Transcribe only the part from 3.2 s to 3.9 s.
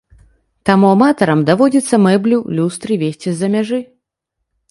з-за мяжы.